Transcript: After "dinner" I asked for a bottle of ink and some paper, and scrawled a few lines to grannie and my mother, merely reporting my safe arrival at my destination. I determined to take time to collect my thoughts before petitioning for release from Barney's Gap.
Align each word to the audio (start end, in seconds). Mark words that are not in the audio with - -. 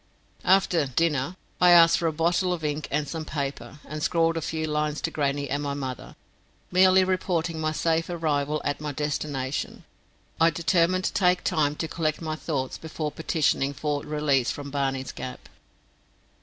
After 0.43 0.87
"dinner" 0.87 1.35
I 1.61 1.69
asked 1.69 1.99
for 1.99 2.07
a 2.07 2.11
bottle 2.11 2.53
of 2.53 2.63
ink 2.63 2.87
and 2.89 3.07
some 3.07 3.23
paper, 3.23 3.77
and 3.85 4.01
scrawled 4.01 4.35
a 4.35 4.41
few 4.41 4.65
lines 4.65 4.99
to 5.01 5.11
grannie 5.11 5.47
and 5.47 5.61
my 5.61 5.75
mother, 5.75 6.15
merely 6.71 7.03
reporting 7.03 7.59
my 7.59 7.71
safe 7.71 8.09
arrival 8.09 8.63
at 8.65 8.81
my 8.81 8.93
destination. 8.93 9.83
I 10.39 10.49
determined 10.49 11.03
to 11.03 11.13
take 11.13 11.43
time 11.43 11.75
to 11.75 11.87
collect 11.87 12.19
my 12.19 12.35
thoughts 12.35 12.79
before 12.79 13.11
petitioning 13.11 13.73
for 13.75 14.01
release 14.01 14.49
from 14.49 14.71
Barney's 14.71 15.11
Gap. 15.11 15.47